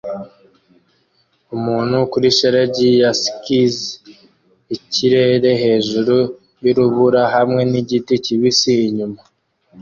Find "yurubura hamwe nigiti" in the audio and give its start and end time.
6.63-8.13